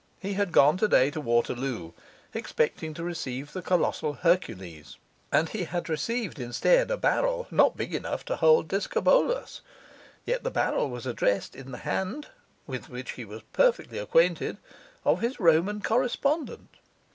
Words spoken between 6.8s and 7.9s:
a barrel not